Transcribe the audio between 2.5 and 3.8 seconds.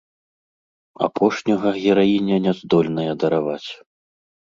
здольная дараваць.